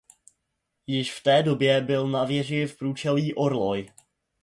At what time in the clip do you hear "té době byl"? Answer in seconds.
1.23-2.07